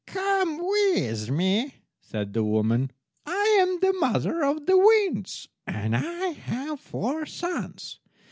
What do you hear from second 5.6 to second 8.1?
and I have four sons.